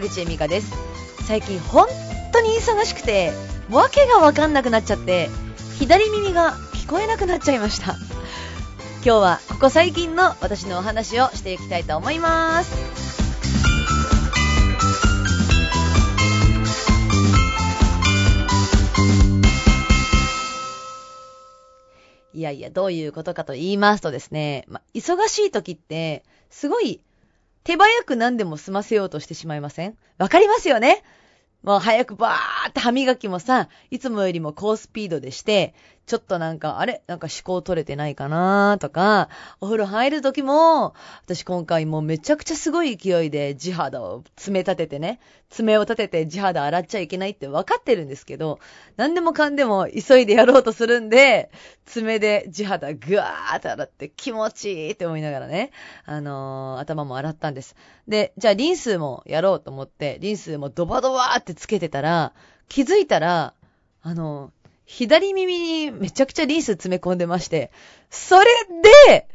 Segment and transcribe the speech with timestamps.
[0.00, 0.72] 口恵美香です。
[1.26, 1.86] 最近本
[2.32, 3.32] 当に忙しくて、
[3.70, 5.28] わけがわかんなくなっちゃって、
[5.78, 7.96] 左耳が聞こえなくなっちゃいました。
[9.04, 13.00] 今日はここ最近の私のお話をしていきたいと思います。
[22.32, 27.00] いやいや、どういうことかと言いますとですね、ま、忙しい時って、すごい
[27.64, 29.96] 手早く何でも済ませようとしてしまいません？
[30.18, 31.02] わかりますよね？
[31.62, 35.74] もう早くバーって歯磨きもさ、いつもよりも高スピードでして、
[36.10, 37.02] ちょっとなんか、あれ？
[37.06, 39.28] なんか思考取れてないかなとか、
[39.60, 48.58] お風呂入る時も、私今回もうめちゃくちゃすごい勢いで地肌を爪立ててね、爪を立てて地肌洗っちゃいけないって分かってるんですけど、
[48.96, 51.52] 何でもかんでも急いでやろうとするんで、
[51.86, 55.70] 爪で地肌ぐわーって洗って気持ちいいって思いながらね、
[56.06, 57.76] あのー、頭も洗ったんです。
[58.08, 62.32] で、じゃあリンスもやろうと思って、リンスもドバドバーってつけてたら、
[62.68, 63.54] 気づいたら、
[64.02, 64.50] あの、
[64.86, 67.70] 左耳にめちゃくちゃリンス詰め込んでまして、
[68.10, 68.46] それ
[69.08, 69.28] で、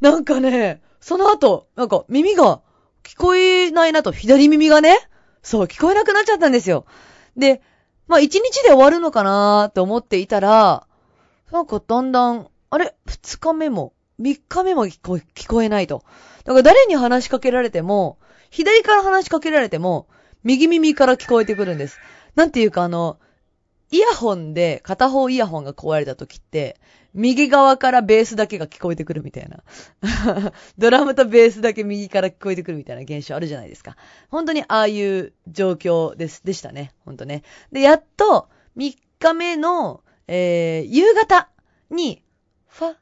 [0.00, 2.60] なんかね、その後、なんか耳が
[3.02, 4.98] 聞こえないなと、左耳がね、
[5.42, 6.84] そう、聞こえなくなっちゃったんですよ。
[7.36, 7.62] で、
[8.06, 10.86] まあ一日で終わるのかなと思っていたら、
[11.50, 16.04] なんかだんだん、あれ二日目も、三日目も聞こ聞こえないと。
[16.44, 18.18] だから誰に話しかけられても、
[18.50, 20.08] 左から話しかけられても、
[20.44, 21.98] 右耳から聞こえてくるんです。
[22.34, 23.18] なんていうかあの、
[23.90, 26.78] イヤホンで片方イヤホンが壊れた時って、
[27.12, 29.62] 右側からベースだけが聞こえてくるみたいな。
[30.78, 33.96] ドラムとベースだけ右から聞こえてくるみたいな現象あるじゃないですか。
[34.28, 36.92] 本当にああいう状況です、でしたね。
[37.04, 37.42] 本当ね。
[37.72, 41.48] で、やっと3日目の、えー、夕方
[41.90, 42.22] に、
[42.68, 42.94] ファ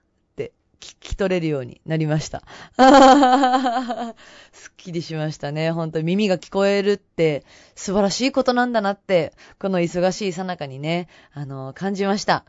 [0.80, 2.42] 聞き取れるようになりました。
[4.52, 5.72] すっきりしましたね。
[5.72, 7.44] 本当に耳が聞こえるって
[7.74, 12.44] 素晴らしいことなんだなって、この忙しいさなかにね、あの、感じました。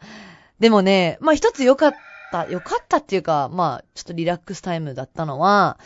[0.60, 1.94] でもね、まあ一つ良かっ
[2.32, 5.80] た、良かったっていうか、まあちょっとリラックスタイムだったのは、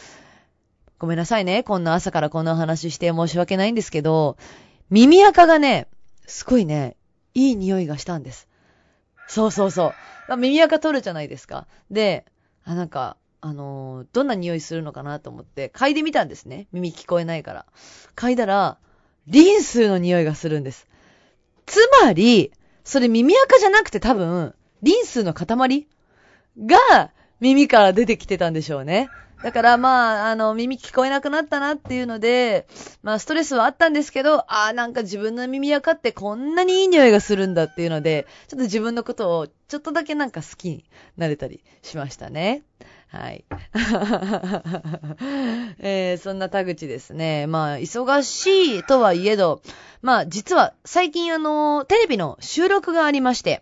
[1.00, 1.64] ごめんなさいね。
[1.64, 4.38] こんな朝からこんな話して申し訳ないんですけど、
[4.90, 5.88] 耳垢がね、
[6.28, 6.98] すごいね、
[7.34, 8.48] いい匂いがしたんです。
[9.28, 9.94] そうそうそ
[10.30, 10.38] う。
[10.38, 11.68] 耳垢取るじゃないですか。
[11.92, 12.26] で、
[12.66, 16.68] あ、なんか、あのー、どんな匂いするのかなと思って、嗅いでみたんですね。
[16.72, 17.66] 耳聞こえないから。
[18.16, 18.78] 嗅いだら、
[19.28, 20.88] リンスの匂いがするんです。
[21.66, 22.52] つまり、
[22.84, 25.88] それ耳垢じゃなくて多分、リンスの塊
[26.66, 29.10] が耳から出てきてたんでしょうね。
[29.44, 32.66] だからまあ、あの、耳聞こえなくなったなっていうので、
[33.02, 40.86] まあストレスはあったんですけど、ああ、なんか自分の耳垢ってこんなにいい匂いがするんだっていうので、ちょっと自分のことをちょっとだけなんか好きに
[41.18, 42.64] なれたりしましたね。
[43.08, 43.46] はい。
[45.80, 47.46] えー、そんな田口ですね。
[47.46, 49.62] まあ、忙しいとはいえど、
[50.02, 53.62] まあ、実は最近あの、テレビの収録がありまして、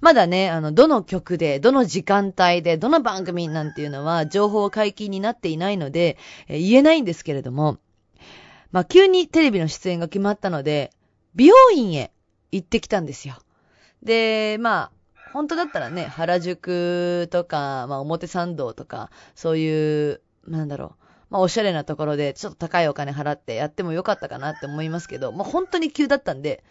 [0.00, 6.16] まだね、あの、どの曲で、どの時間帯で、どの番組なんていうのは、情報解禁になっていないので、
[6.46, 7.78] えー、言えないんですけれども、
[8.70, 10.92] まあ、急にテレビの出演が決まったので、
[11.34, 12.12] 美容院へ
[12.52, 13.36] 行ってきたんですよ。
[14.02, 14.90] で、まあ、
[15.32, 26.62] 本当だったらね、原宿とか、まあ表参道とか、そういう、なんだろう、まあおしゃれなところでちょっと高いお金払ってやってもよかったかなって思いますけど、まあ本当に急だったんで、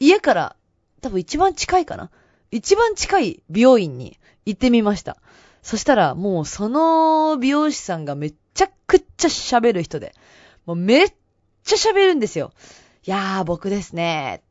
[0.00, 0.56] 家から
[1.00, 2.10] 多分一番近いかな
[2.50, 5.18] 一番近い美容院に行ってみました。
[5.62, 10.14] そしたらもうその美容師さんがめっちゃくちゃ喋る人で、
[10.64, 11.14] もうめっ
[11.64, 12.52] ちゃ喋るんですよ。
[13.04, 14.42] いやー僕ですね。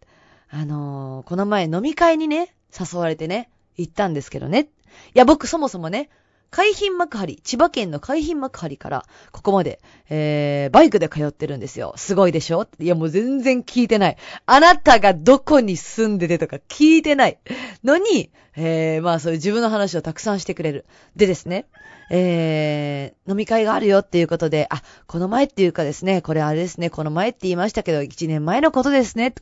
[0.50, 4.70] あのー、この前飲み会にね、誘われてね、行ったんですけどね。
[5.14, 6.10] いや、僕そもそもね、
[6.52, 11.94] 海浜幕張、千葉県の海浜幕張から、ここまで、えー、バイクで通ってるんですよ。
[11.98, 12.68] すごいでしょ？
[12.80, 14.18] いや、もう全然聞いてない。
[14.46, 17.40] あなたがどこに住んでてとか聞いてない。
[17.84, 20.86] のに、えー、まあそういう自分の話をたくさんしてくれる。
[21.18, 21.66] でですね、
[22.10, 29.34] えー、飲み会があるよっていうことで、あ、この前っていうかですね、これあれですね、この前って言いましたけど、1年前のことですね。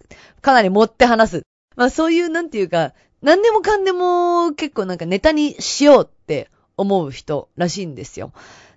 [0.41, 1.41] かなり持って話す。
[1.75, 2.93] まあそういう、なんていうか、
[3.23, 8.33] 何でもかんでも結構なんかネタにしようって思う人らしいんですよ。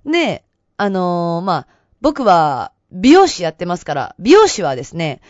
[0.07, 0.45] で、
[0.77, 1.67] あのー、まあ、
[2.01, 5.21] 僕は美容師やってますから、美容師はですね、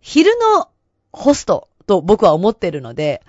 [0.00, 0.68] 昼の
[1.10, 3.22] ホストと僕は思ってるので、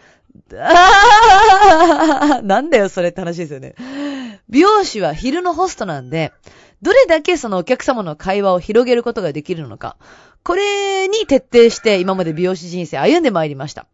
[0.54, 3.76] あーなんだよそれって話ですよね。
[4.50, 6.34] 美容師は昼のホストなんで、
[6.82, 9.96] どれだけそのお客様の会話を広げることができるのか。
[10.44, 13.88] これに徹底して今まで美容師人生歩んでまいりました。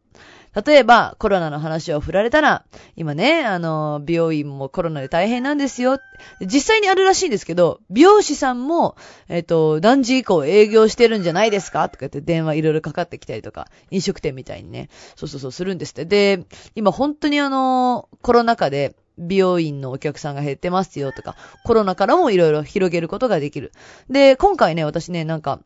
[0.66, 2.66] 例えば、コロナの話を振られたら、
[2.96, 6.00] 今ね、あの、美容院もコロナで大変なんですよ。
[6.42, 8.96] 実際にあるらしいんですけど、美容師さんも、
[9.30, 11.90] えっ、と、何時以降営業してるんじゃないですか？
[11.90, 16.06] とか言って電話いろいろかかってきたりとか、飲食店みたいにね、そうそうそうするんですって。
[16.06, 16.46] で、
[16.76, 23.72] 今本当にあの、コロナ禍で、美容院のお客さんが減ってますよとか、コロナからもいろいろ広げることができる。
[24.10, 25.60] で、今回ね、私ね、なんか、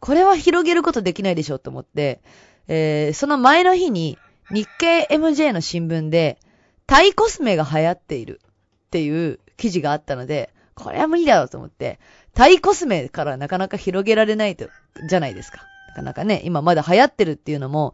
[0.00, 2.22] これは広げることできないでしょと思って、
[2.72, 4.16] えー、その前の日に
[4.52, 6.38] 日経 MJ の新聞で、
[6.86, 8.40] タイコスメが流行っている
[8.86, 11.98] っていう記事があったので、これは無理だろうと思って、
[12.32, 14.68] タイコスメからなかなか広げられないと、
[15.08, 15.66] じゃないですか。
[15.88, 17.92] なかなかね、今まだ流行ってるっていうのも、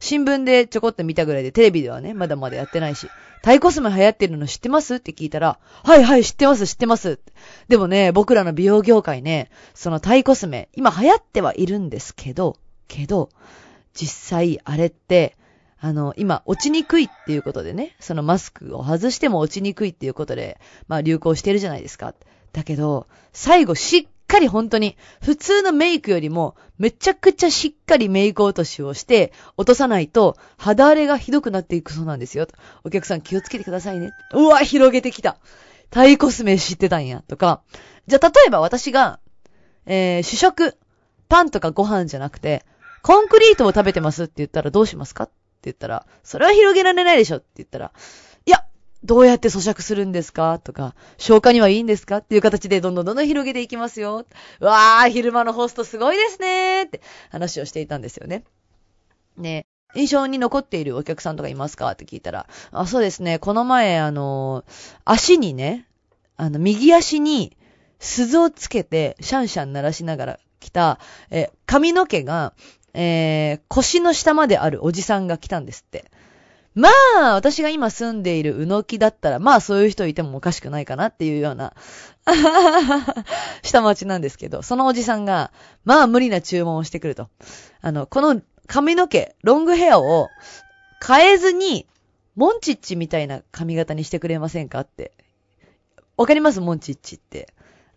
[0.00, 3.08] 新聞でちょこっと見たぐらいで、テレビではね、まだまだやってないし、
[3.42, 7.20] タイコスメ流行ってるの知ってますって聞いたら、はいはい、知ってます、知ってます。
[7.68, 12.56] でもね、僕らの美容業界ね、そのタイコスメ、今流行ってはいるんですけど、
[12.88, 13.30] けど、
[13.96, 15.36] 実際あれって、
[15.78, 20.58] あの、今、落ちにくいっていうことでね、そのマスクを外しても落ちにくいっていうことで、
[20.88, 22.14] まあ流行してるじゃないですか。
[22.52, 32.46] だけど、最後しっかり本当に、普通のメイクよりも、めちゃくちゃしっかりメイク落としをして、落とさないと、肌荒れがひどくなっていくそうなんですよ。
[32.84, 34.12] お客さん気をつけてくださいね。
[34.32, 35.36] うわ、広げてきた。
[35.90, 37.22] タイコスメ知ってたんや。
[37.28, 37.62] とか。
[38.06, 39.20] じゃあ、例えば私が、
[39.84, 40.76] えー、主食、
[41.28, 42.64] パンとかご飯じゃなくて、
[43.06, 45.32] コンクリートを食べてますって言ったらどうしますかって
[45.62, 47.92] 言ったら、それは広げられないでしょって言ったら、
[48.46, 48.64] いや、
[49.04, 54.26] どうやって咀嚼するんですかとか、消化にはいいんですかっていう形でどんどんどんどん広げていきますよ。
[54.58, 57.00] わー、昼間のホストすごいですねーって
[57.30, 58.42] 話をしていたんですよね。
[59.36, 63.38] ね印象に残っているお客さんとかいますかって聞いたら、あ、そうですね。
[63.38, 64.64] この前、あの、
[65.04, 65.86] 足にね、
[66.36, 67.56] あの、右足に
[68.00, 70.98] 鈴をつけて、シャンシャン鳴らしながら来た、
[71.30, 72.52] え、髪の毛が、
[72.98, 76.10] えー、腰の下まであるおじさんが来たんですって。
[76.74, 76.88] ま
[77.18, 81.74] あ、私が今住んでいるうのきだったら、まあそういう人いてもおかしくないかなっていうような
[83.62, 85.52] 下町なんですけど、そのおじさんが、
[85.84, 87.28] まあ無理な注文をしてくると。
[87.82, 90.28] あの、この髪の毛、ロングヘアを
[91.06, 91.86] 変えずに、
[92.34, 95.12] モンチッチみたいな髪型にしてくれませんかって。
[96.16, 96.60] わかります？
[96.60, 97.52] モンチッチって。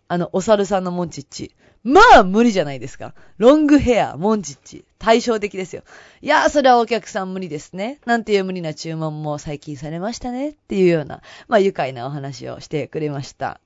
[0.08, 1.54] あの、お猿さんのモンチッチ。
[1.82, 3.14] まあ、無理じゃないですか。
[3.38, 4.84] ロングヘア、モンチッチ。
[5.00, 5.82] 対照的ですよ。
[6.20, 7.98] いや、それはお客さん無理ですね。
[8.04, 10.50] なんていう無理な注文も最近されましたね。
[10.50, 13.60] っていうような、まあ、愉快なお話をしてくれました。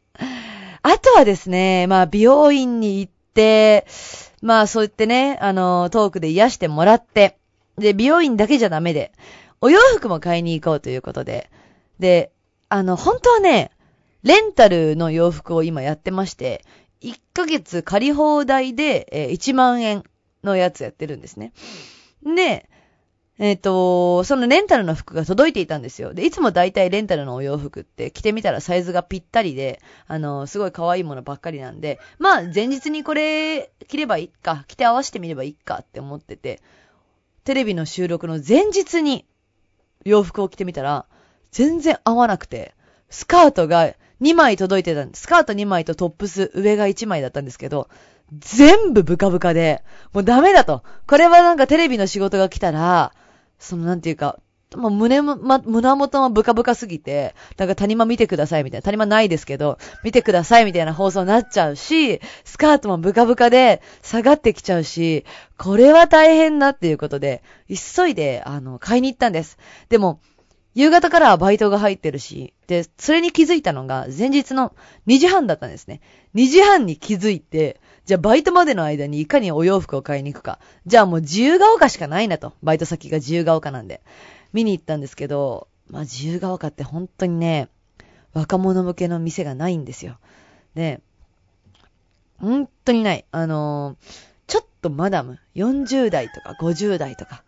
[0.83, 3.85] あとはですね、まあ、美容院に行って、
[4.43, 7.37] まあ、そう言ってね、あの、トークで癒してもらって、
[7.79, 9.11] で、美容院だけじゃダメで、
[9.61, 11.51] お洋服も買いに行こうということで、
[11.99, 12.31] で、
[12.69, 13.73] あの、本当はね、
[14.23, 16.65] レンタルの洋服を今やってまして、
[17.01, 20.05] 1ヶ月借り放題で、え、1万円
[20.45, 21.53] のやつやってるんですね。
[22.25, 22.69] で、
[23.39, 26.15] えっ、ー、と、そのレンタルの服が届いていたんですよ。
[26.15, 36.63] で、いつも大体レンタルのお洋服って着てみたらサイズがぴったりで、あの、すごい可愛いものばっかりなんで、まあ、前日にこれ着ればいいか、着て合わせてみればいいかって思ってて、
[37.43, 39.27] テレビの収録の前日に
[40.05, 41.07] 洋服を着てみたら、
[41.51, 42.75] 全然合わなくて、
[43.11, 45.23] スカートが2枚届いてたんです。
[45.23, 47.89] スカート2枚とトップス上が1枚だったんですけど、
[48.33, 49.83] 全部ブカブカで、
[50.13, 50.83] もうダメだと。
[51.07, 53.13] これはなんかテレビの仕事が来たら、
[53.59, 54.39] そのなんていうか、
[54.77, 65.25] もう胸も、ま、胸元もブカブカすぎて、なんか谷間見てくださいみたいな、谷間ないですけど、見てくださいみたいな放送になっちゃうし、スカートもブカブカで下がってきちゃうし、
[65.59, 69.59] これは大変だっていうことで、急いで、あの、買いに行ったんです。
[69.89, 70.21] でも、
[70.75, 74.75] 夕方からはバイトが入ってるし、で、それに気づいたのが前日の
[75.07, 76.01] 2時半だったんですね。
[76.35, 80.59] 2時半に気づいて、じゃあバイトまでの間にいかにお洋服を買いに行くか。
[80.87, 82.53] じゃあもう自由が丘しかないなと。
[82.63, 84.03] バイト先が自由が丘なんで。
[84.53, 87.69] 見に行ったんですけど、まあ自由が丘って本当にね、
[88.33, 90.19] 若者向けの店がないんですよ。
[90.75, 91.01] で、
[92.41, 93.25] 本当にない。
[93.31, 97.45] あのー、ちょっとマダム、40代とか50代とか、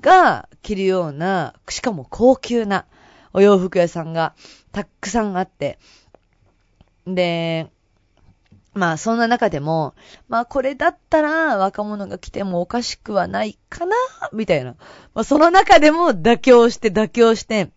[0.00, 2.86] が着るような、しかも高級な
[3.32, 4.34] お洋服屋さんが
[4.72, 5.78] たくさんあって、
[7.06, 7.70] で、
[8.74, 9.94] まあそんな中でも、
[10.28, 13.96] まあこれだったら若者が来てもおかしくはないかな、
[14.32, 14.74] みたいな。
[15.14, 17.70] まあその中でも妥協して妥協して、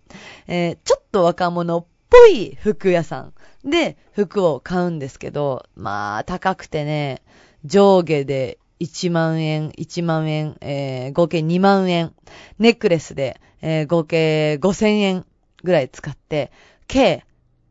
[0.47, 3.33] えー、ちょっと若者っぽい服屋さん
[3.63, 7.21] で服を買うんですけど、まあ高くてね、
[7.63, 12.13] 上下で1万円、1万円、えー、合計2万円、
[12.59, 15.25] ネックレスで、えー、合計5000円
[15.63, 16.51] ぐらい使って、
[16.87, 17.25] 計、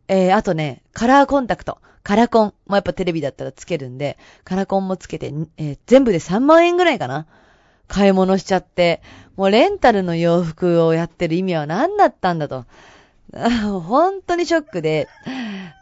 [0.09, 7.27] えー、あとね、カラーコンタクト、カラコンもやっぱテレビだったらつけるんで、カラコンもつけて、えー、全部で3万円ぐらいかな
[7.89, 9.03] 買い物しちゃって、
[9.37, 12.65] もうレンタルの洋服をやってる意味は何だったんだと。
[13.87, 15.09] 本当にショックで、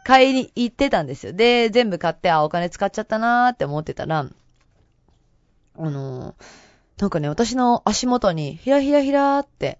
[0.03, 1.33] 買いに行ってたんですよ。
[1.33, 4.25] で、全部買って、あ、お金使っちゃったなーって思ってたら、
[5.77, 6.35] あの、
[6.97, 9.79] なんかね、私の足元に、ひらひらひらーって、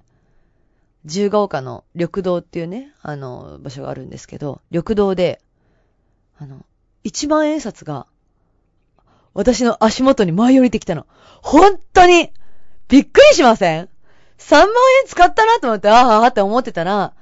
[1.05, 5.41] 自由が丘の緑道っていうね、あの、場所があるんですけど、緑道で、
[6.37, 6.65] あの、
[7.03, 8.07] 一万円札が、
[9.33, 11.05] 私の足元に舞い降りてきたの。
[11.41, 12.31] 本当に
[12.87, 13.89] びっくりしません
[14.37, 14.73] ?3 万円
[15.07, 17.13] 使ったなと思って、ああ、あって思ってたら、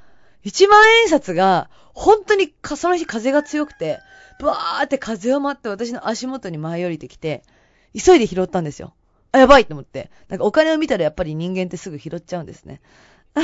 [0.45, 3.99] 1万円札が、本当にその日風が強くて、
[4.39, 7.43] ブワーって風を待って私の足元に舞い降りてきて、
[7.93, 8.93] 急いで拾ったんですよ。
[9.31, 10.11] あ、やばいと思って。
[10.29, 12.81] なんかお金を見たらやっぱり人間ってすぐ拾っちゃうんですね。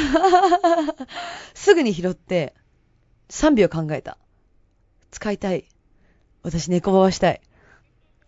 [1.55, 2.53] すぐに拾って、
[3.29, 4.17] 3秒考えた。
[5.11, 5.65] 使いたい。
[6.43, 7.41] 私猫ばばしたい。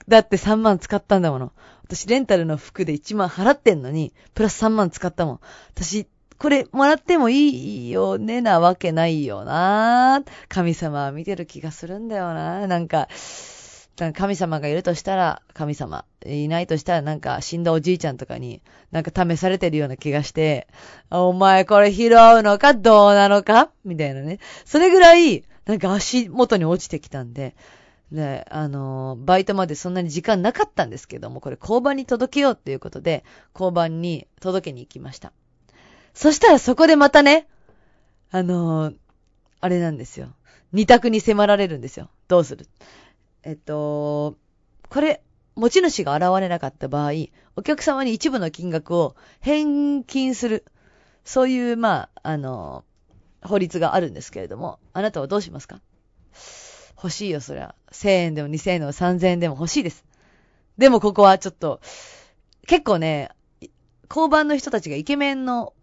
[0.08, 1.52] だって3万使ったんだもの。
[1.84, 5.40] 私レンタルの服で1万払ってんのに、プラス3万使ったもん。
[5.74, 10.24] 私、これもらってもいいよねなわけないよな。
[10.48, 12.66] 神様は見てる気がするんだよな。
[12.66, 13.08] なんか、
[14.14, 16.06] 神様がいるとしたら、神様。
[16.26, 20.68] いないとしたら、なんか死んだおじいちゃんとかに、なんか試されてるような気がして、
[21.12, 23.70] お前これ拾うのかどうなのか？
[23.86, 24.40] みたいなね。
[24.66, 27.56] それぐらい、なんか足元に落ちてきたんで、
[28.12, 35.32] で、あのバイトまでそんなに時間なかったんですけども、これ交番に届けようっていうことで、交番に届けに行きました。
[36.14, 37.48] そしたらそこでまたね、
[38.32, 38.94] あの
[39.60, 40.34] あれなんですよ。
[40.74, 42.10] 二択に迫られるんですよ。
[42.28, 42.68] どうする？
[43.44, 44.38] えっと、
[44.90, 45.22] これ、
[45.56, 47.12] 持ち主が現れなかった場合、
[47.56, 50.66] お客様に一部の金額を返金する。
[51.24, 52.84] そういう、まあ、あの、
[53.44, 55.82] 法律があるんですけれども、あなたはどうしますか？
[56.96, 57.74] 欲しいよ、そりゃ。
[57.92, 60.06] 1000円でも2000円でも3000円でも欲しいです。
[60.78, 61.82] でもここはちょっと、
[62.68, 63.30] 結構ね、
[64.10, 65.74] 交番の人たちがイケメンの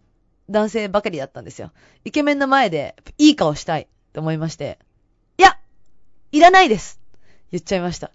[0.49, 1.71] 男性ばかりだったんですよ。
[2.05, 4.79] イケメンの前でいい顔したいと思いまして、
[5.37, 5.59] いや
[6.31, 6.98] いらないです
[7.51, 8.11] 言っちゃいました。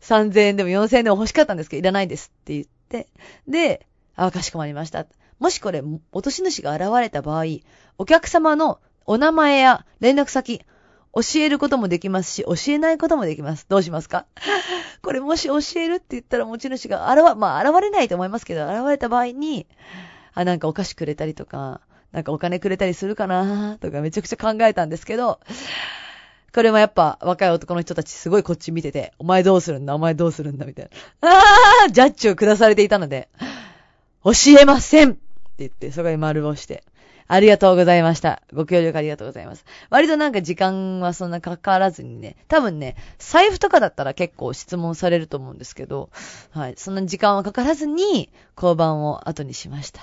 [0.00, 3.08] 3000円でも4000円でも欲しかったんですけど、いらないですって言って、
[3.48, 5.06] で、あ、かしこまりました。
[5.38, 7.44] もしこれ、落とし主が現れた場合、
[7.98, 10.60] お客様のお名前や連絡先、
[11.14, 13.66] 教えることもできますし、教えないこともできます。
[13.68, 14.26] どうしますか？
[15.02, 19.66] これもし教えるって言ったら持ち主が現、まあ現れないと思いますけど、現れた場合に、
[20.34, 21.80] あ、なんかお菓子くれたりとか、
[22.12, 25.40] なんかお金くれたりするかなとかめちゃくちゃ考えたんですけど、
[26.56, 31.30] これもやっぱ若い男の人たちすごいこっち見てて、お前どうするんだお前どうするんだみたいな。
[31.30, 31.42] あ
[31.86, 33.28] あジャッジを下されていたので、
[34.24, 35.18] 教えませんって
[35.58, 36.82] 言って、そこに丸をして。
[37.28, 38.40] ありがとうございました。
[38.54, 39.66] ご協力ありがとうございます。
[39.90, 46.08] 割となんか時間はそんなかからずにね、多分ね、財布とかだったら結構質問されると思うんですけど、
[46.52, 50.00] はい、そんな時間はかからずに、交番を後にしました。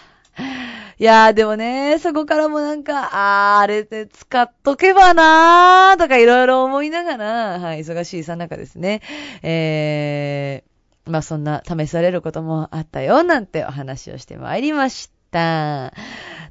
[1.00, 3.10] いやーでもね、そこからもなんか、
[3.58, 9.02] あー、あれで使っとけばなーとかいろいろ思いながら、はい、忙しいさなかですね、
[9.42, 15.12] えー、まあそんな試されることもあったよ、なんてお話をしてまいりました。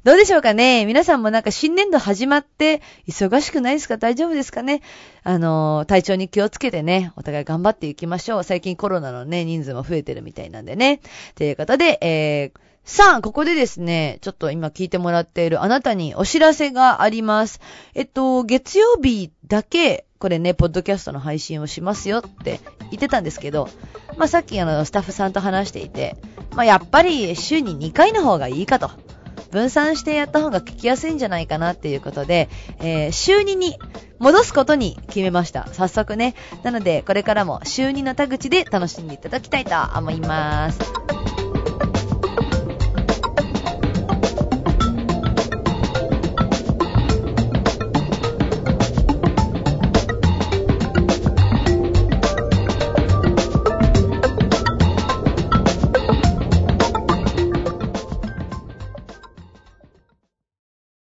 [0.03, 0.85] どうでしょうかね？
[0.85, 3.95] 皆さんもなんか新年度始まって忙しくないですか？
[3.95, 4.81] 大丈夫ですかね？
[5.23, 8.43] あの、体調に気をつけてね、お互い頑張っていきましょう。
[8.43, 10.99] 最近コロナのね、人数も増えてるみたいなんでね。
[11.35, 17.61] ということで、えー、さあ、ここでですね、ちょっと今聞いてもらっているあなたにお知らせがあります。
[17.95, 22.59] えっと、月曜日だけ、これね、ポッドキャストの配信をしますよって
[22.91, 23.69] 言ってたんですけど、
[24.17, 26.17] まあ、さっきあの、スタッフさんと話していて、
[26.55, 28.91] まあ、やっぱり週に2回の方がいいかと。
[29.51, 33.77] 分散してやった方が聞きやすいんじゃないかなっていうことで、えー、週2に
[34.17, 35.67] 戻すことに決めました。
[35.73, 36.33] 早速ね。
[36.63, 41.02] なので、これからも週2の田口で楽しんでいただきたいと思います。